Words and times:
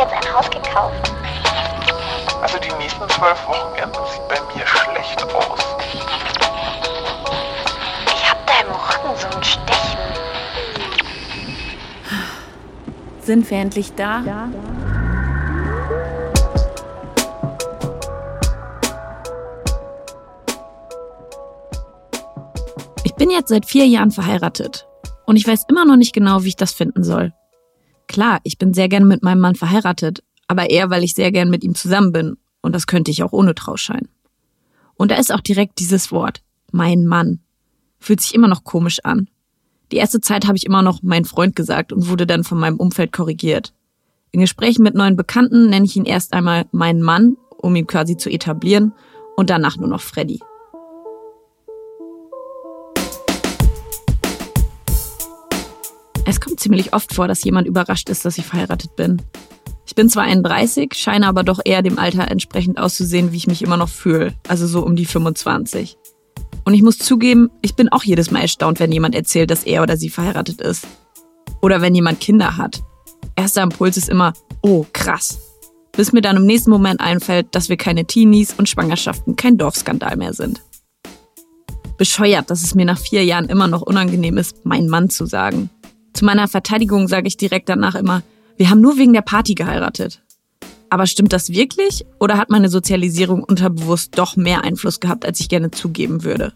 jetzt 0.00 0.12
ein 0.14 0.34
Haus 0.34 0.48
gekauft. 0.50 1.12
Also 2.40 2.58
die 2.58 2.72
nächsten 2.78 3.06
zwölf 3.10 3.46
Wochenenden 3.46 4.00
sieht 4.10 4.28
bei 4.28 4.40
mir 4.54 4.66
schlecht 4.66 5.22
aus. 5.34 5.60
Ich 8.06 8.30
hab 8.30 8.46
da 8.46 8.52
im 8.62 8.72
Rücken 8.72 9.20
so 9.20 9.26
ein 9.36 9.44
Stechen. 9.44 9.98
Sind 13.20 13.50
wir 13.50 13.58
endlich 13.58 13.94
da? 13.94 14.22
Ja. 14.22 14.48
Ich 23.04 23.14
bin 23.16 23.28
jetzt 23.28 23.50
seit 23.50 23.66
vier 23.66 23.86
Jahren 23.86 24.10
verheiratet 24.12 24.88
und 25.26 25.36
ich 25.36 25.46
weiß 25.46 25.66
immer 25.68 25.84
noch 25.84 25.96
nicht 25.96 26.14
genau, 26.14 26.42
wie 26.42 26.48
ich 26.48 26.56
das 26.56 26.72
finden 26.72 27.04
soll. 27.04 27.34
Klar, 28.10 28.40
ich 28.42 28.58
bin 28.58 28.74
sehr 28.74 28.88
gern 28.88 29.06
mit 29.06 29.22
meinem 29.22 29.38
Mann 29.38 29.54
verheiratet, 29.54 30.24
aber 30.48 30.68
eher, 30.68 30.90
weil 30.90 31.04
ich 31.04 31.14
sehr 31.14 31.30
gern 31.30 31.48
mit 31.48 31.62
ihm 31.62 31.76
zusammen 31.76 32.10
bin 32.10 32.38
und 32.60 32.74
das 32.74 32.88
könnte 32.88 33.12
ich 33.12 33.22
auch 33.22 33.30
ohne 33.30 33.54
Trauschein. 33.54 34.08
Und 34.96 35.12
da 35.12 35.14
ist 35.14 35.32
auch 35.32 35.38
direkt 35.38 35.78
dieses 35.78 36.10
Wort, 36.10 36.42
mein 36.72 37.06
Mann. 37.06 37.38
Fühlt 38.00 38.20
sich 38.20 38.34
immer 38.34 38.48
noch 38.48 38.64
komisch 38.64 38.98
an. 39.04 39.28
Die 39.92 39.96
erste 39.98 40.20
Zeit 40.20 40.48
habe 40.48 40.56
ich 40.56 40.66
immer 40.66 40.82
noch 40.82 41.04
mein 41.04 41.24
Freund 41.24 41.54
gesagt 41.54 41.92
und 41.92 42.08
wurde 42.08 42.26
dann 42.26 42.42
von 42.42 42.58
meinem 42.58 42.78
Umfeld 42.78 43.12
korrigiert. 43.12 43.72
In 44.32 44.40
Gesprächen 44.40 44.82
mit 44.82 44.96
neuen 44.96 45.14
Bekannten 45.14 45.70
nenne 45.70 45.86
ich 45.86 45.94
ihn 45.94 46.04
erst 46.04 46.32
einmal 46.32 46.66
meinen 46.72 47.02
Mann, 47.02 47.36
um 47.58 47.76
ihn 47.76 47.86
quasi 47.86 48.16
zu 48.16 48.28
etablieren, 48.28 48.92
und 49.36 49.50
danach 49.50 49.76
nur 49.76 49.88
noch 49.88 50.00
Freddy. 50.00 50.40
Es 56.30 56.40
kommt 56.40 56.60
ziemlich 56.60 56.94
oft 56.94 57.12
vor, 57.12 57.26
dass 57.26 57.42
jemand 57.42 57.66
überrascht 57.66 58.08
ist, 58.08 58.24
dass 58.24 58.38
ich 58.38 58.46
verheiratet 58.46 58.94
bin. 58.94 59.20
Ich 59.84 59.96
bin 59.96 60.08
zwar 60.08 60.22
31, 60.22 60.94
scheine 60.94 61.26
aber 61.26 61.42
doch 61.42 61.58
eher 61.64 61.82
dem 61.82 61.98
Alter 61.98 62.30
entsprechend 62.30 62.78
auszusehen, 62.78 63.32
wie 63.32 63.36
ich 63.36 63.48
mich 63.48 63.62
immer 63.62 63.76
noch 63.76 63.88
fühle, 63.88 64.34
also 64.46 64.68
so 64.68 64.86
um 64.86 64.94
die 64.94 65.06
25. 65.06 65.96
Und 66.64 66.74
ich 66.74 66.82
muss 66.82 66.98
zugeben, 66.98 67.50
ich 67.62 67.74
bin 67.74 67.88
auch 67.88 68.04
jedes 68.04 68.30
Mal 68.30 68.42
erstaunt, 68.42 68.78
wenn 68.78 68.92
jemand 68.92 69.16
erzählt, 69.16 69.50
dass 69.50 69.64
er 69.64 69.82
oder 69.82 69.96
sie 69.96 70.08
verheiratet 70.08 70.60
ist. 70.60 70.86
Oder 71.62 71.80
wenn 71.80 71.96
jemand 71.96 72.20
Kinder 72.20 72.56
hat. 72.56 72.80
Erster 73.34 73.64
Impuls 73.64 73.96
ist 73.96 74.08
immer, 74.08 74.32
oh, 74.62 74.86
krass. 74.92 75.40
Bis 75.96 76.12
mir 76.12 76.20
dann 76.20 76.36
im 76.36 76.46
nächsten 76.46 76.70
Moment 76.70 77.00
einfällt, 77.00 77.48
dass 77.56 77.68
wir 77.68 77.76
keine 77.76 78.04
Teenies 78.04 78.54
und 78.56 78.68
Schwangerschaften 78.68 79.34
kein 79.34 79.58
Dorfskandal 79.58 80.16
mehr 80.16 80.32
sind. 80.32 80.62
Bescheuert, 81.98 82.50
dass 82.50 82.62
es 82.62 82.76
mir 82.76 82.84
nach 82.86 83.00
vier 83.00 83.24
Jahren 83.24 83.48
immer 83.48 83.66
noch 83.66 83.82
unangenehm 83.82 84.38
ist, 84.38 84.64
mein 84.64 84.86
Mann 84.86 85.10
zu 85.10 85.26
sagen. 85.26 85.70
Zu 86.12 86.24
meiner 86.24 86.48
Verteidigung 86.48 87.08
sage 87.08 87.28
ich 87.28 87.36
direkt 87.36 87.68
danach 87.68 87.94
immer, 87.94 88.22
wir 88.56 88.70
haben 88.70 88.80
nur 88.80 88.98
wegen 88.98 89.12
der 89.12 89.22
Party 89.22 89.54
geheiratet. 89.54 90.22
Aber 90.90 91.06
stimmt 91.06 91.32
das 91.32 91.50
wirklich 91.50 92.04
oder 92.18 92.36
hat 92.36 92.50
meine 92.50 92.68
Sozialisierung 92.68 93.44
unterbewusst 93.44 94.18
doch 94.18 94.36
mehr 94.36 94.64
Einfluss 94.64 95.00
gehabt, 95.00 95.24
als 95.24 95.40
ich 95.40 95.48
gerne 95.48 95.70
zugeben 95.70 96.24
würde? 96.24 96.52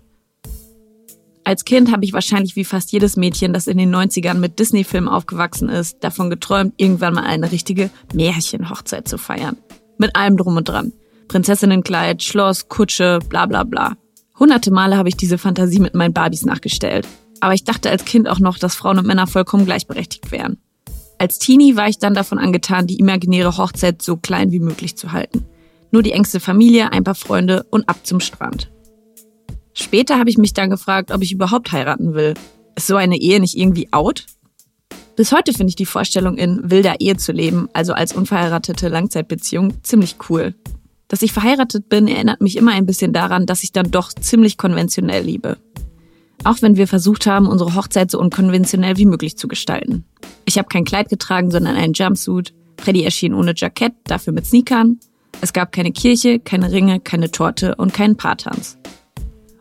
Als 1.45 1.65
Kind 1.65 1.93
habe 1.93 2.05
ich 2.05 2.15
wahrscheinlich 2.15 2.57
wie 2.57 2.65
fast 2.65 2.91
jedes 2.91 3.17
Mädchen, 3.17 3.53
das 3.53 3.67
in 3.67 3.77
den 3.77 3.95
90ern 3.95 4.35
mit 4.35 4.59
Disney-Filmen 4.59 5.09
aufgewachsen 5.09 5.69
ist, 5.69 6.03
davon 6.03 6.31
geträumt, 6.31 6.73
irgendwann 6.79 7.15
mal 7.15 7.25
eine 7.25 7.53
richtige 7.53 7.91
Märchenhochzeit 8.15 9.07
zu 9.07 9.19
feiern. 9.19 9.57
Mit 9.99 10.17
allem 10.17 10.37
drum 10.39 10.57
und 10.57 10.69
dran. 10.69 10.93
Prinzessinnenkleid, 11.29 12.23
Schloss, 12.23 12.69
Kutsche, 12.69 13.19
bla 13.29 13.47
bla 13.47 13.65
bla. 13.65 13.97
Hunderte 14.39 14.73
Male 14.73 14.97
habe 14.97 15.11
ich 15.11 15.17
diese 15.17 15.39
Fantasie 15.39 15.81
mit 15.81 15.95
meinen 15.95 16.15
Barbies 16.15 16.45
nachgestellt. 16.45 17.07
Aber 17.45 17.53
ich 17.53 17.65
dachte 17.65 17.91
als 17.91 18.07
Kind 18.07 18.27
auch 18.27 18.39
noch, 18.39 18.59
dass 18.59 18.75
Frauen 18.75 18.97
und 18.97 19.07
Männer 19.07 19.27
vollkommen 19.27 19.67
gleichberechtigt 19.67 20.33
wären. 20.33 20.57
Als 21.19 21.39
Teenie 21.39 21.77
war 21.77 21.91
ich 21.91 21.99
dann 21.99 22.15
davon 22.15 22.39
angetan, 22.39 22.87
die 22.87 22.97
imaginäre 22.97 23.59
Hochzeit 23.59 24.01
so 24.01 24.17
klein 24.17 24.51
wie 24.51 24.61
möglich 24.61 24.97
zu 24.97 25.13
halten. 25.13 25.45
Nur 25.91 26.03
die 26.03 26.13
engste 26.13 26.41
Familie, 26.41 26.91
ein 26.93 27.05
paar 27.05 27.15
Freunde 27.15 27.67
und 27.69 27.87
ab 27.87 27.99
zum 28.05 28.21
Strand. 28.21 28.71
Später 29.75 30.19
habe 30.19 30.31
ich 30.31 30.39
mich 30.39 30.55
dann 30.55 30.71
gefragt, 30.71 31.11
ob 31.11 31.21
ich 31.21 31.33
überhaupt 31.33 31.71
heiraten 31.71 32.15
will. 32.15 32.33
Ist 32.77 32.87
so 32.87 32.97
eine 32.97 33.19
Ehe 33.19 33.41
nicht 33.41 33.59
irgendwie 33.59 33.93
out? 33.93 34.25
Bis 35.15 35.31
heute 35.31 35.53
finde 35.53 35.69
ich 35.69 35.77
die 35.77 35.85
Vorstellung, 35.85 36.39
in 36.39 36.71
wilder 36.71 36.99
Ehe 37.03 37.19
zu 37.19 37.33
leben, 37.33 37.69
also 37.75 37.93
als 37.93 38.15
unverheiratete 38.15 38.89
Langzeitbeziehung, 38.89 39.83
ziemlich 39.83 40.17
cool. 40.31 40.55
Dass 41.09 41.21
ich 41.21 41.35
verheiratet 41.35 41.91
bin, 41.91 42.09
erinnert 42.09 42.41
mich 42.41 42.57
immer 42.57 42.73
ein 42.73 42.87
bisschen 42.87 43.13
daran, 43.13 43.45
dass 43.45 43.65
ich 43.65 43.73
dann 43.73 43.91
doch 43.91 44.15
ziemlich 44.15 44.57
konventionell 44.57 45.23
liebe. 45.23 45.59
Auch 46.45 46.61
wenn 46.61 46.77
wir 46.77 46.87
versucht 46.87 47.27
haben, 47.27 47.49
unsere 47.49 47.75
Hochzeit 47.75 48.11
so 48.11 48.21
unkonventionell 48.21 48.99
wie 48.99 49.07
möglich 49.07 49.37
zu 49.37 49.49
gestalten. 49.49 50.05
Ich 50.45 50.59
habe 50.59 50.69
kein 50.69 50.85
Kleid 50.85 51.09
getragen, 51.09 51.51
sondern 51.51 51.75
einen 51.75 51.95
Jumpsuit. 51.95 52.53
Freddy 52.79 53.03
erschien 53.03 53.33
ohne 53.33 53.55
Jackett, 53.57 53.95
dafür 54.05 54.35
mit 54.35 54.47
Sneakern. 54.47 55.01
Es 55.41 55.53
gab 55.53 55.73
keine 55.73 55.91
Kirche, 55.91 56.39
keine 56.39 56.71
Ringe, 56.71 57.01
keine 57.01 57.31
Torte 57.31 57.75
und 57.77 57.95
keinen 57.95 58.17
Paartanz. 58.17 58.79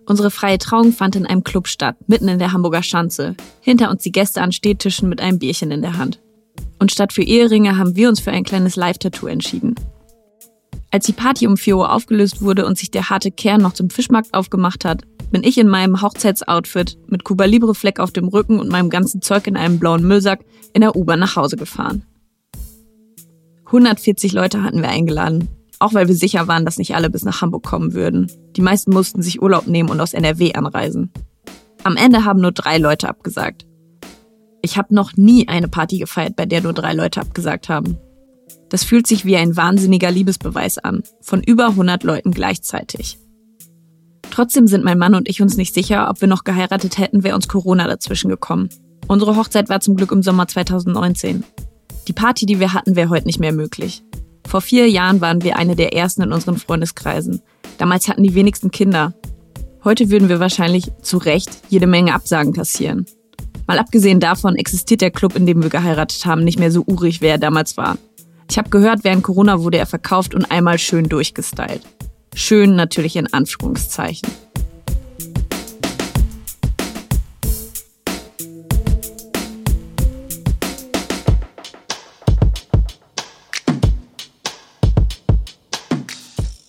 Unsere 0.05 0.29
freie 0.29 0.57
Trauung 0.57 0.91
fand 0.91 1.15
in 1.15 1.25
einem 1.25 1.45
Club 1.45 1.69
statt, 1.69 1.95
mitten 2.07 2.27
in 2.27 2.39
der 2.39 2.51
Hamburger 2.51 2.83
Schanze. 2.83 3.35
Hinter 3.61 3.89
uns 3.89 4.03
die 4.03 4.11
Gäste 4.11 4.41
an 4.41 4.51
Stehtischen 4.51 5.07
mit 5.07 5.21
einem 5.21 5.39
Bierchen 5.39 5.71
in 5.71 5.81
der 5.81 5.97
Hand. 5.97 6.19
Und 6.79 6.91
statt 6.91 7.13
für 7.13 7.23
Eheringe 7.23 7.77
haben 7.77 7.95
wir 7.95 8.09
uns 8.09 8.19
für 8.19 8.31
ein 8.31 8.43
kleines 8.43 8.75
Live-Tattoo 8.75 9.27
entschieden. 9.27 9.75
Als 10.93 11.07
die 11.07 11.13
Party 11.13 11.47
um 11.47 11.57
4 11.57 11.75
Uhr 11.75 11.91
aufgelöst 11.91 12.43
wurde 12.43 12.67
und 12.67 12.77
sich 12.77 12.91
der 12.91 13.09
harte 13.09 13.31
Kern 13.31 13.63
noch 13.63 13.73
zum 13.73 13.89
Fischmarkt 13.89 14.31
aufgemacht 14.35 14.85
hat, 14.85 15.01
bin 15.31 15.43
ich 15.43 15.57
in 15.57 15.67
meinem 15.67 16.03
Hochzeitsoutfit 16.03 16.99
mit 17.07 17.23
Cuba 17.23 17.45
Libre 17.45 17.73
Fleck 17.73 17.99
auf 17.99 18.11
dem 18.11 18.27
Rücken 18.27 18.59
und 18.59 18.69
meinem 18.69 18.91
ganzen 18.91 19.19
Zeug 19.23 19.47
in 19.47 19.57
einem 19.57 19.79
blauen 19.79 20.07
Müllsack 20.07 20.45
in 20.71 20.81
der 20.81 20.95
U-Bahn 20.95 21.17
nach 21.17 21.35
Hause 21.35 21.57
gefahren. 21.57 22.03
140 23.65 24.33
Leute 24.33 24.61
hatten 24.61 24.83
wir 24.83 24.89
eingeladen, 24.89 25.47
auch 25.79 25.95
weil 25.95 26.07
wir 26.07 26.15
sicher 26.15 26.47
waren, 26.47 26.63
dass 26.63 26.77
nicht 26.77 26.93
alle 26.93 27.09
bis 27.09 27.23
nach 27.23 27.41
Hamburg 27.41 27.63
kommen 27.63 27.95
würden. 27.95 28.31
Die 28.55 28.61
meisten 28.61 28.93
mussten 28.93 29.23
sich 29.23 29.41
Urlaub 29.41 29.65
nehmen 29.65 29.89
und 29.89 29.99
aus 29.99 30.13
NRW 30.13 30.53
anreisen. 30.53 31.11
Am 31.83 31.97
Ende 31.97 32.23
haben 32.23 32.39
nur 32.39 32.51
drei 32.51 32.77
Leute 32.77 33.09
abgesagt. 33.09 33.65
Ich 34.61 34.77
habe 34.77 34.93
noch 34.93 35.17
nie 35.17 35.47
eine 35.47 35.69
Party 35.69 35.97
gefeiert, 35.97 36.35
bei 36.35 36.45
der 36.45 36.61
nur 36.61 36.73
drei 36.73 36.93
Leute 36.93 37.19
abgesagt 37.19 37.67
haben. 37.67 37.97
Das 38.69 38.83
fühlt 38.83 39.07
sich 39.07 39.25
wie 39.25 39.37
ein 39.37 39.55
wahnsinniger 39.55 40.11
Liebesbeweis 40.11 40.77
an, 40.77 41.03
von 41.21 41.43
über 41.43 41.67
100 41.67 42.03
Leuten 42.03 42.31
gleichzeitig. 42.31 43.19
Trotzdem 44.31 44.67
sind 44.67 44.83
mein 44.83 44.97
Mann 44.97 45.15
und 45.15 45.29
ich 45.29 45.41
uns 45.41 45.57
nicht 45.57 45.73
sicher, 45.73 46.09
ob 46.09 46.21
wir 46.21 46.27
noch 46.27 46.43
geheiratet 46.43 46.97
hätten, 46.97 47.23
wäre 47.23 47.35
uns 47.35 47.47
Corona 47.47 47.87
dazwischen 47.87 48.29
gekommen. 48.29 48.69
Unsere 49.07 49.35
Hochzeit 49.35 49.69
war 49.69 49.79
zum 49.79 49.95
Glück 49.95 50.11
im 50.11 50.23
Sommer 50.23 50.47
2019. 50.47 51.43
Die 52.07 52.13
Party, 52.13 52.45
die 52.45 52.59
wir 52.59 52.73
hatten, 52.73 52.95
wäre 52.95 53.09
heute 53.09 53.27
nicht 53.27 53.39
mehr 53.39 53.53
möglich. 53.53 54.03
Vor 54.47 54.61
vier 54.61 54.89
Jahren 54.89 55.21
waren 55.21 55.43
wir 55.43 55.57
eine 55.57 55.75
der 55.75 55.93
ersten 55.93 56.23
in 56.23 56.33
unseren 56.33 56.57
Freundeskreisen. 56.57 57.41
Damals 57.77 58.07
hatten 58.07 58.23
die 58.23 58.35
wenigsten 58.35 58.71
Kinder. 58.71 59.13
Heute 59.83 60.09
würden 60.09 60.29
wir 60.29 60.39
wahrscheinlich 60.39 60.91
zu 61.01 61.17
Recht 61.17 61.49
jede 61.69 61.87
Menge 61.87 62.13
Absagen 62.13 62.53
kassieren. 62.53 63.05
Mal 63.67 63.79
abgesehen 63.79 64.19
davon 64.19 64.55
existiert 64.55 65.01
der 65.01 65.11
Club, 65.11 65.35
in 65.35 65.45
dem 65.45 65.61
wir 65.61 65.69
geheiratet 65.69 66.25
haben, 66.25 66.43
nicht 66.43 66.59
mehr 66.59 66.71
so 66.71 66.83
urig, 66.85 67.21
wie 67.21 67.27
er 67.27 67.37
damals 67.37 67.77
war. 67.77 67.97
Ich 68.49 68.57
habe 68.57 68.69
gehört, 68.69 69.03
während 69.03 69.23
Corona 69.23 69.61
wurde 69.61 69.77
er 69.77 69.85
verkauft 69.85 70.35
und 70.35 70.51
einmal 70.51 70.77
schön 70.77 71.09
durchgestylt. 71.09 71.81
Schön 72.35 72.75
natürlich 72.75 73.15
in 73.15 73.31
Anführungszeichen. 73.33 74.29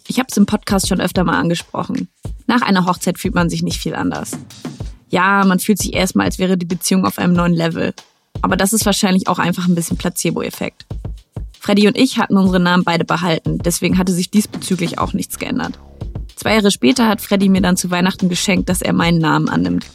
Ich 0.07 0.19
habe 0.21 0.29
es 0.31 0.37
im 0.37 0.47
Podcast 0.47 0.89
schon 0.89 1.01
öfter 1.01 1.25
mal 1.25 1.41
angesprochen. 1.41 2.09
Nach 2.47 2.63
einer 2.63 2.87
Hochzeit 2.87 3.19
fühlt 3.19 3.35
man 3.35 3.51
sich 3.51 3.63
nicht 3.65 3.81
viel 3.81 3.97
anders. 3.97 4.39
Ja, 5.09 5.45
man 5.45 5.59
fühlt 5.59 5.79
sich 5.79 5.93
erstmal, 5.93 6.27
als 6.27 6.39
wäre 6.39 6.57
die 6.57 6.67
Beziehung 6.67 7.05
auf 7.05 7.19
einem 7.19 7.33
neuen 7.33 7.53
Level. 7.53 7.95
Aber 8.41 8.57
das 8.57 8.73
ist 8.73 8.87
wahrscheinlich 8.87 9.27
auch 9.27 9.39
einfach 9.39 9.67
ein 9.67 9.75
bisschen 9.75 9.97
Placebo-Effekt. 9.97 10.87
Freddy 11.65 11.89
und 11.89 11.97
ich 11.97 12.19
hatten 12.19 12.37
unsere 12.37 12.61
Namen 12.61 12.85
beide 12.85 13.07
behalten, 13.07 13.57
deswegen 13.57 13.97
hatte 13.97 14.13
sich 14.13 14.31
diesbezüglich 14.31 14.99
auch 14.99 15.15
nichts 15.15 15.39
geändert. 15.39 15.79
Zwei 16.37 16.57
Jahre 16.57 16.71
später 16.71 17.09
hat 17.09 17.23
Freddy 17.23 17.49
mir 17.49 17.63
dann 17.63 17.79
zu 17.79 17.91
Weihnachten 17.91 18.29
geschenkt, 18.29 18.69
dass 18.69 18.83
er 18.83 18.93
meinen 18.93 19.17
Namen 19.17 19.49
annimmt. 19.49 19.87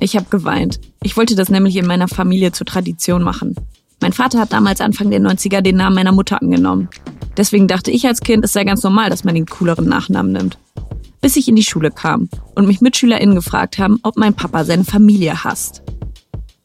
Ich 0.00 0.16
habe 0.16 0.26
geweint. 0.28 0.80
Ich 1.02 1.16
wollte 1.16 1.34
das 1.34 1.48
nämlich 1.48 1.76
in 1.76 1.86
meiner 1.86 2.08
Familie 2.08 2.52
zur 2.52 2.66
Tradition 2.66 3.22
machen. 3.22 3.56
Mein 4.02 4.12
Vater 4.12 4.38
hat 4.38 4.52
damals 4.52 4.82
Anfang 4.82 5.10
der 5.10 5.22
90er 5.22 5.62
den 5.62 5.76
Namen 5.76 5.94
meiner 5.96 6.12
Mutter 6.12 6.42
angenommen. 6.42 6.90
Deswegen 7.38 7.68
dachte 7.68 7.90
ich 7.90 8.06
als 8.06 8.20
Kind, 8.20 8.44
es 8.44 8.52
sei 8.52 8.64
ganz 8.64 8.82
normal, 8.82 9.08
dass 9.08 9.24
man 9.24 9.34
den 9.34 9.46
cooleren 9.46 9.88
Nachnamen 9.88 10.32
nimmt. 10.32 10.58
Bis 11.22 11.36
ich 11.36 11.48
in 11.48 11.56
die 11.56 11.64
Schule 11.64 11.90
kam 11.90 12.28
und 12.54 12.66
mich 12.66 12.82
MitschülerInnen 12.82 13.34
gefragt 13.34 13.78
haben, 13.78 13.98
ob 14.02 14.18
mein 14.18 14.34
Papa 14.34 14.62
seine 14.66 14.84
Familie 14.84 15.42
hasst. 15.42 15.82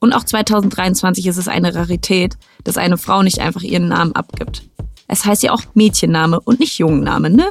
Und 0.04 0.12
auch 0.12 0.26
2023 0.26 1.28
ist 1.28 1.38
es 1.38 1.48
eine 1.48 1.76
Rarität, 1.76 2.36
dass 2.66 2.76
eine 2.76 2.98
Frau 2.98 3.24
nicht 3.24 3.40
einfach 3.40 3.62
ihren 3.62 3.88
Namen 3.88 4.12
abgibt. 4.12 4.64
Es 5.08 5.24
heißt 5.24 5.44
ja 5.44 5.54
auch 5.54 5.62
Mädchenname 5.76 6.42
und 6.42 6.60
nicht 6.60 6.78
Jungenname, 6.78 7.30
ne? 7.30 7.50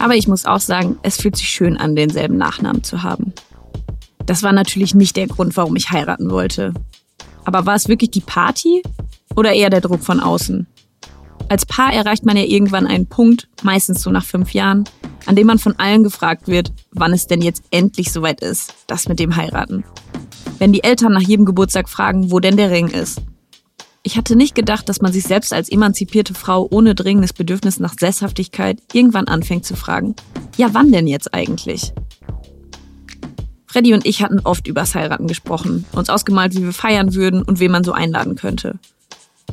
Aber 0.00 0.16
ich 0.16 0.26
muss 0.26 0.44
auch 0.44 0.58
sagen, 0.58 0.98
es 1.04 1.18
fühlt 1.18 1.36
sich 1.36 1.48
schön 1.48 1.76
an, 1.76 1.94
denselben 1.94 2.36
Nachnamen 2.36 2.82
zu 2.82 3.04
haben. 3.04 3.32
Das 4.26 4.42
war 4.42 4.52
natürlich 4.52 4.96
nicht 4.96 5.14
der 5.14 5.28
Grund, 5.28 5.56
warum 5.56 5.76
ich 5.76 5.92
heiraten 5.92 6.32
wollte. 6.32 6.74
Aber 7.44 7.64
war 7.64 7.76
es 7.76 7.86
wirklich 7.86 8.10
die 8.10 8.22
Party 8.22 8.82
oder 9.36 9.52
eher 9.52 9.70
der 9.70 9.80
Druck 9.80 10.02
von 10.02 10.18
außen? 10.18 10.66
Als 11.48 11.64
Paar 11.64 11.92
erreicht 11.92 12.26
man 12.26 12.36
ja 12.36 12.42
irgendwann 12.42 12.88
einen 12.88 13.06
Punkt, 13.06 13.46
meistens 13.62 14.02
so 14.02 14.10
nach 14.10 14.24
fünf 14.24 14.52
Jahren, 14.52 14.82
an 15.26 15.36
dem 15.36 15.46
man 15.46 15.60
von 15.60 15.78
allen 15.78 16.02
gefragt 16.02 16.48
wird, 16.48 16.72
wann 16.90 17.12
es 17.12 17.28
denn 17.28 17.40
jetzt 17.40 17.62
endlich 17.70 18.10
soweit 18.10 18.40
ist, 18.40 18.74
das 18.88 19.06
mit 19.06 19.20
dem 19.20 19.36
Heiraten. 19.36 19.84
Wenn 20.58 20.72
die 20.72 20.84
Eltern 20.84 21.12
nach 21.12 21.22
jedem 21.22 21.46
Geburtstag 21.46 21.88
fragen, 21.88 22.30
wo 22.30 22.40
denn 22.40 22.56
der 22.56 22.70
Ring 22.70 22.88
ist. 22.88 23.22
Ich 24.02 24.16
hatte 24.16 24.36
nicht 24.36 24.54
gedacht, 24.54 24.88
dass 24.88 25.00
man 25.00 25.12
sich 25.12 25.24
selbst 25.24 25.52
als 25.52 25.68
emanzipierte 25.68 26.34
Frau 26.34 26.66
ohne 26.70 26.94
dringendes 26.94 27.32
Bedürfnis 27.32 27.78
nach 27.78 27.94
Sesshaftigkeit 27.98 28.80
irgendwann 28.92 29.28
anfängt 29.28 29.66
zu 29.66 29.76
fragen, 29.76 30.14
ja 30.56 30.68
wann 30.72 30.92
denn 30.92 31.06
jetzt 31.06 31.34
eigentlich? 31.34 31.92
Freddy 33.66 33.92
und 33.92 34.06
ich 34.06 34.22
hatten 34.22 34.40
oft 34.44 34.66
übers 34.66 34.94
Heiraten 34.94 35.26
gesprochen, 35.26 35.84
uns 35.92 36.08
ausgemalt, 36.08 36.54
wie 36.54 36.64
wir 36.64 36.72
feiern 36.72 37.14
würden 37.14 37.42
und 37.42 37.60
wen 37.60 37.70
man 37.70 37.84
so 37.84 37.92
einladen 37.92 38.34
könnte. 38.34 38.78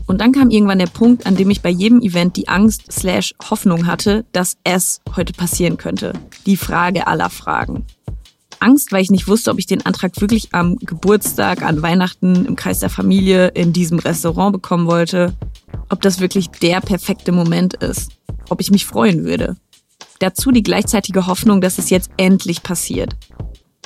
Und 0.07 0.22
dann 0.22 0.31
kam 0.31 0.50
irgendwann 0.50 0.80
der 0.80 0.88
Punkt, 0.88 1.25
an 1.25 1.36
dem 1.36 1.50
ich 1.50 1.62
bei 1.62 1.69
jedem 1.69 2.02
Event 2.02 2.38
die 2.38 2.48
Angst 2.48 2.92
slash 2.92 3.34
Hoffnung 3.50 3.88
hatte, 3.88 4.25
dass 4.31 4.57
es 4.63 5.02
heute 5.16 5.34
passieren 5.34 5.78
könnte. 5.78 6.13
Die 6.46 6.57
Frage 6.57 7.07
aller 7.07 7.30
Fragen. 7.30 7.86
Angst, 8.66 8.92
weil 8.92 9.04
ich 9.04 9.12
nicht 9.12 9.28
wusste, 9.28 9.52
ob 9.52 9.60
ich 9.60 9.68
den 9.68 9.86
Antrag 9.86 10.20
wirklich 10.20 10.50
am 10.54 10.78
Geburtstag, 10.78 11.62
an 11.62 11.82
Weihnachten, 11.82 12.46
im 12.46 12.56
Kreis 12.56 12.80
der 12.80 12.90
Familie, 12.90 13.50
in 13.50 13.74
diesem 13.74 14.00
Restaurant 14.00 14.54
bekommen 14.54 14.88
wollte. 14.88 15.34
Ob 15.90 16.02
das 16.02 16.20
wirklich 16.20 16.50
der 16.50 16.82
perfekte 16.82 17.32
Moment 17.32 17.76
ist. 17.76 18.12
Ob 18.50 18.60
ich 18.60 18.72
mich 18.72 18.86
freuen 18.86 19.24
würde. 19.24 19.56
Dazu 20.20 20.52
die 20.52 20.64
gleichzeitige 20.64 21.28
Hoffnung, 21.28 21.62
dass 21.62 21.78
es 21.78 21.90
jetzt 21.90 22.10
endlich 22.18 22.64
passiert. 22.64 23.16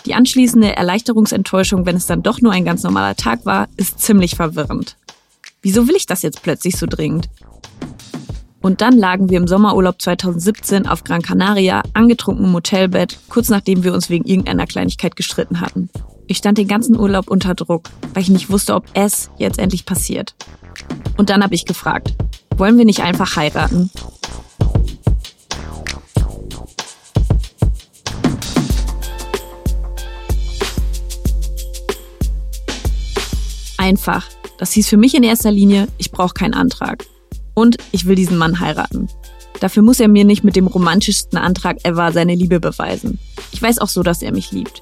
Die 0.06 0.14
anschließende 0.14 0.76
Erleichterungsenttäuschung, 0.76 1.86
wenn 1.86 1.98
es 1.98 2.06
dann 2.06 2.24
doch 2.24 2.40
nur 2.40 2.54
ein 2.54 2.64
ganz 2.64 2.84
normaler 2.84 3.16
Tag 3.16 3.46
war, 3.46 3.68
ist 3.76 4.00
ziemlich 4.00 4.36
verwirrend. 4.36 4.96
Wieso 5.62 5.88
will 5.88 5.96
ich 5.96 6.06
das 6.06 6.22
jetzt 6.22 6.42
plötzlich 6.42 6.78
so 6.78 6.86
dringend? 6.86 7.30
Und 8.62 8.82
dann 8.82 8.98
lagen 8.98 9.30
wir 9.30 9.38
im 9.38 9.48
Sommerurlaub 9.48 10.02
2017 10.02 10.86
auf 10.86 11.04
Gran 11.06 11.22
Canaria, 11.22 11.82
angetrunken 11.94 12.46
im 12.46 12.54
Hotelbett, 12.54 13.18
kurz 13.30 13.50
nachdem 13.50 13.84
wir 13.84 13.94
uns 13.94 14.10
wegen 14.10 14.26
irgendeiner 14.26 14.68
Kleinigkeit 14.68 15.16
gestritten 15.16 15.62
hatten. 15.62 15.90
Ich 16.28 16.38
stand 16.38 16.58
den 16.58 16.68
ganzen 16.68 17.00
Urlaub 17.00 17.30
unter 17.30 17.56
Druck, 17.56 17.90
weil 18.14 18.24
ich 18.24 18.30
nicht 18.30 18.50
wusste, 18.50 18.76
ob 18.76 18.86
es 18.94 19.32
jetzt 19.38 19.60
endlich 19.60 19.86
passiert. 19.86 20.36
Und 21.18 21.30
dann 21.30 21.42
habe 21.42 21.56
ich 21.56 21.66
gefragt, 21.66 22.14
wollen 22.58 22.78
wir 22.78 22.86
nicht 22.86 23.02
einfach 23.02 23.36
heiraten? 23.36 23.90
Einfach. 33.78 34.28
Das 34.58 34.74
hieß 34.74 34.90
für 34.90 34.98
mich 34.98 35.16
in 35.16 35.24
erster 35.24 35.52
Linie, 35.52 35.88
ich 35.98 36.12
brauche 36.12 36.34
keinen 36.34 36.54
Antrag. 36.54 37.06
Und 37.60 37.76
ich 37.92 38.06
will 38.06 38.16
diesen 38.16 38.38
Mann 38.38 38.62
heiraten. 38.62 39.10
Dafür 39.60 39.84
muss 39.84 40.00
er 40.00 40.08
mir 40.08 40.24
nicht 40.24 40.46
mit 40.46 40.56
dem 40.56 40.68
romantischsten 40.68 41.38
Antrag 41.38 41.84
ever 41.84 42.14
seine 42.14 42.34
Liebe 42.34 42.62
beweisen. 42.62 43.20
Ich 43.52 43.62
weiß 43.62 43.80
auch 43.80 43.90
so, 43.90 44.02
dass 44.02 44.22
er 44.22 44.32
mich 44.32 44.54
liebt. 44.54 44.82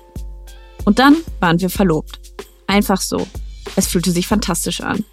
Und 0.85 0.99
dann 0.99 1.15
waren 1.39 1.59
wir 1.59 1.71
verlobt. 1.71 2.19
Einfach 2.67 3.01
so. 3.01 3.25
Es 3.75 3.87
fühlte 3.87 4.11
sich 4.11 4.27
fantastisch 4.27 4.81
an. 4.81 5.03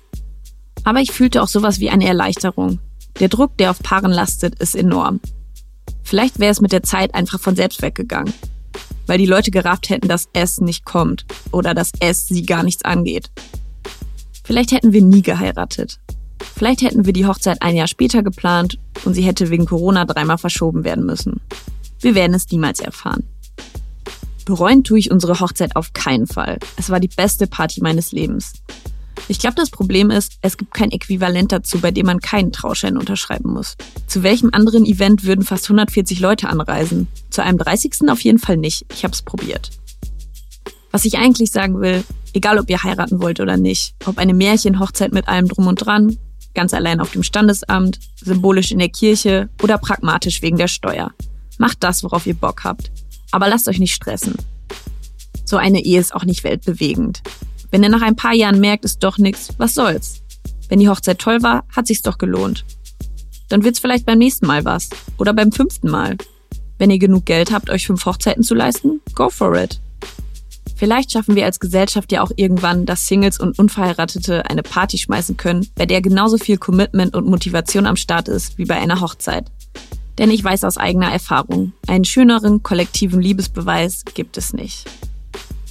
Aber 0.84 1.00
ich 1.00 1.10
fühlte 1.10 1.42
auch 1.42 1.48
sowas 1.48 1.80
wie 1.80 1.88
eine 1.88 2.06
Erleichterung. 2.06 2.80
Der 3.18 3.28
Druck, 3.28 3.56
der 3.56 3.70
auf 3.70 3.78
Paaren 3.78 4.12
lastet, 4.12 4.56
ist 4.56 4.76
enorm. 4.76 5.20
Vielleicht 6.02 6.40
wäre 6.40 6.52
es 6.52 6.60
mit 6.60 6.72
der 6.72 6.82
Zeit 6.82 7.14
einfach 7.14 7.40
von 7.40 7.56
selbst 7.56 7.80
weggegangen. 7.80 8.34
Weil 9.06 9.16
die 9.16 9.24
Leute 9.24 9.50
gerafft 9.50 9.88
hätten, 9.88 10.08
dass 10.08 10.28
es 10.34 10.60
nicht 10.60 10.84
kommt 10.84 11.24
oder 11.50 11.72
dass 11.72 11.92
es 12.00 12.26
sie 12.26 12.44
gar 12.44 12.62
nichts 12.62 12.84
angeht. 12.84 13.30
Vielleicht 14.44 14.72
hätten 14.72 14.92
wir 14.92 15.00
nie 15.00 15.22
geheiratet. 15.22 15.98
Vielleicht 16.56 16.82
hätten 16.82 17.06
wir 17.06 17.12
die 17.12 17.26
Hochzeit 17.26 17.62
ein 17.62 17.76
Jahr 17.76 17.88
später 17.88 18.22
geplant 18.22 18.78
und 19.04 19.14
sie 19.14 19.22
hätte 19.22 19.50
wegen 19.50 19.66
Corona 19.66 20.04
dreimal 20.04 20.38
verschoben 20.38 20.84
werden 20.84 21.06
müssen. 21.06 21.40
Wir 22.00 22.14
werden 22.14 22.34
es 22.34 22.50
niemals 22.50 22.80
erfahren. 22.80 23.24
Bereuen 24.44 24.84
tue 24.84 24.98
ich 24.98 25.10
unsere 25.10 25.40
Hochzeit 25.40 25.74
auf 25.74 25.92
keinen 25.94 26.26
Fall. 26.26 26.58
Es 26.76 26.90
war 26.90 27.00
die 27.00 27.08
beste 27.08 27.46
Party 27.46 27.80
meines 27.80 28.12
Lebens. 28.12 28.52
Ich 29.28 29.38
glaube, 29.38 29.56
das 29.56 29.70
Problem 29.70 30.10
ist, 30.10 30.34
es 30.42 30.58
gibt 30.58 30.74
kein 30.74 30.90
Äquivalent 30.90 31.50
dazu, 31.50 31.78
bei 31.78 31.90
dem 31.90 32.06
man 32.06 32.20
keinen 32.20 32.52
Trauschein 32.52 32.98
unterschreiben 32.98 33.52
muss. 33.52 33.76
Zu 34.06 34.22
welchem 34.22 34.50
anderen 34.52 34.84
Event 34.84 35.24
würden 35.24 35.44
fast 35.44 35.64
140 35.64 36.20
Leute 36.20 36.48
anreisen? 36.48 37.08
Zu 37.30 37.42
einem 37.42 37.56
30. 37.56 38.08
auf 38.08 38.20
jeden 38.20 38.38
Fall 38.38 38.58
nicht. 38.58 38.84
Ich 38.92 39.02
habe 39.02 39.14
es 39.14 39.22
probiert. 39.22 39.70
Was 40.90 41.06
ich 41.06 41.16
eigentlich 41.16 41.50
sagen 41.50 41.80
will, 41.80 42.04
egal 42.34 42.58
ob 42.58 42.68
ihr 42.68 42.82
heiraten 42.82 43.22
wollt 43.22 43.40
oder 43.40 43.56
nicht, 43.56 43.94
ob 44.04 44.18
eine 44.18 44.34
Märchenhochzeit 44.34 45.12
mit 45.12 45.26
allem 45.26 45.48
drum 45.48 45.66
und 45.68 45.76
dran, 45.76 46.18
ganz 46.54 46.74
allein 46.74 47.00
auf 47.00 47.12
dem 47.12 47.22
Standesamt, 47.22 47.98
symbolisch 48.16 48.70
in 48.70 48.78
der 48.78 48.88
Kirche 48.88 49.48
oder 49.62 49.78
pragmatisch 49.78 50.42
wegen 50.42 50.56
der 50.56 50.68
Steuer. 50.68 51.12
Macht 51.58 51.82
das, 51.82 52.02
worauf 52.02 52.26
ihr 52.26 52.34
Bock 52.34 52.64
habt. 52.64 52.90
Aber 53.30 53.48
lasst 53.48 53.68
euch 53.68 53.78
nicht 53.78 53.94
stressen. 53.94 54.34
So 55.44 55.56
eine 55.56 55.84
Ehe 55.84 56.00
ist 56.00 56.14
auch 56.14 56.24
nicht 56.24 56.44
weltbewegend. 56.44 57.22
Wenn 57.70 57.82
ihr 57.82 57.88
nach 57.88 58.02
ein 58.02 58.16
paar 58.16 58.34
Jahren 58.34 58.60
merkt, 58.60 58.84
ist 58.84 59.02
doch 59.02 59.18
nichts, 59.18 59.50
was 59.58 59.74
soll's? 59.74 60.22
Wenn 60.68 60.78
die 60.78 60.88
Hochzeit 60.88 61.18
toll 61.18 61.42
war, 61.42 61.64
hat 61.74 61.86
sich's 61.86 62.02
doch 62.02 62.18
gelohnt. 62.18 62.64
Dann 63.48 63.64
wird's 63.64 63.78
vielleicht 63.78 64.06
beim 64.06 64.18
nächsten 64.18 64.46
Mal 64.46 64.64
was. 64.64 64.88
Oder 65.18 65.34
beim 65.34 65.52
fünften 65.52 65.90
Mal. 65.90 66.16
Wenn 66.78 66.90
ihr 66.90 66.98
genug 66.98 67.26
Geld 67.26 67.52
habt, 67.52 67.70
euch 67.70 67.86
fünf 67.86 68.04
Hochzeiten 68.06 68.42
zu 68.42 68.54
leisten, 68.54 69.00
go 69.14 69.28
for 69.28 69.54
it. 69.56 69.80
Vielleicht 70.84 71.12
schaffen 71.12 71.34
wir 71.34 71.46
als 71.46 71.60
Gesellschaft 71.60 72.12
ja 72.12 72.20
auch 72.20 72.30
irgendwann, 72.36 72.84
dass 72.84 73.06
Singles 73.06 73.40
und 73.40 73.58
Unverheiratete 73.58 74.44
eine 74.50 74.62
Party 74.62 74.98
schmeißen 74.98 75.38
können, 75.38 75.66
bei 75.76 75.86
der 75.86 76.02
genauso 76.02 76.36
viel 76.36 76.58
Commitment 76.58 77.16
und 77.16 77.26
Motivation 77.26 77.86
am 77.86 77.96
Start 77.96 78.28
ist 78.28 78.58
wie 78.58 78.66
bei 78.66 78.74
einer 78.74 79.00
Hochzeit. 79.00 79.50
Denn 80.18 80.30
ich 80.30 80.44
weiß 80.44 80.62
aus 80.62 80.76
eigener 80.76 81.10
Erfahrung, 81.10 81.72
einen 81.86 82.04
schöneren 82.04 82.62
kollektiven 82.62 83.18
Liebesbeweis 83.18 84.04
gibt 84.12 84.36
es 84.36 84.52
nicht. 84.52 84.84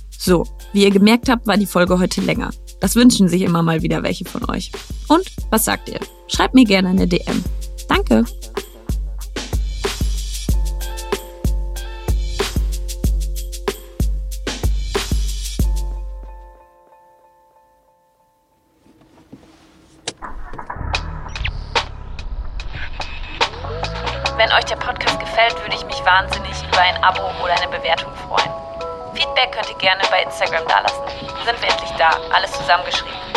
So, 0.09 0.47
wie 0.71 0.81
ihr 0.81 0.89
gemerkt 0.89 1.29
habt, 1.29 1.45
war 1.45 1.57
die 1.57 1.67
Folge 1.67 1.99
heute 1.99 2.21
länger. 2.21 2.49
Das 2.79 2.95
wünschen 2.95 3.27
sich 3.27 3.43
immer 3.43 3.61
mal 3.61 3.83
wieder 3.83 4.01
welche 4.01 4.25
von 4.25 4.49
euch. 4.49 4.71
Und 5.09 5.31
was 5.51 5.65
sagt 5.65 5.89
ihr? 5.89 5.99
Schreibt 6.27 6.55
mir 6.55 6.65
gerne 6.65 6.89
eine 6.89 7.07
DM. 7.07 7.43
Danke! 7.87 8.25
Wahnsinnig 26.13 26.53
über 26.67 26.79
ein 26.79 27.03
Abo 27.03 27.23
oder 27.43 27.53
eine 27.53 27.67
Bewertung 27.75 28.13
freuen. 28.27 28.51
Feedback 29.15 29.51
könnt 29.51 29.69
ihr 29.69 29.77
gerne 29.77 30.03
bei 30.11 30.21
Instagram 30.21 30.67
dalassen. 30.67 31.01
Sind 31.43 31.59
wir 31.59 31.69
endlich 31.69 31.89
da? 31.97 32.11
Alles 32.31 32.51
zusammengeschrieben. 32.51 33.32